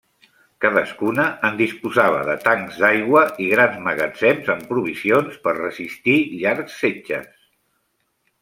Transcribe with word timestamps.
Cadascuna 0.65 1.25
en 1.49 1.59
disposava 1.59 2.23
de 2.29 2.37
tancs 2.47 2.79
d'aigua 2.85 3.23
i 3.47 3.51
grans 3.53 3.77
magatzems 3.89 4.49
amb 4.57 4.67
provisions 4.73 5.39
per 5.47 5.57
resistir 5.61 6.17
llargs 6.45 6.81
setges. 6.87 7.33